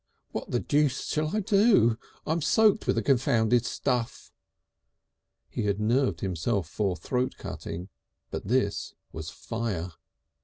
[0.31, 1.95] "What the Deuce shall I do?
[2.25, 4.31] I'm soaked with the confounded stuff!"
[5.47, 7.87] He had nerved himself for throat cutting,
[8.31, 9.91] but this was fire!